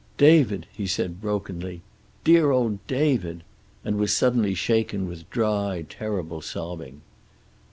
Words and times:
"David!" 0.17 0.65
he 0.73 0.87
said 0.87 1.21
brokenly. 1.21 1.83
"Dear 2.23 2.49
old 2.49 2.79
David!" 2.87 3.43
And 3.85 3.97
was 3.99 4.11
suddenly 4.17 4.55
shaken 4.55 5.07
with 5.07 5.29
dry, 5.29 5.85
terrible 5.87 6.41
sobbing. 6.41 7.01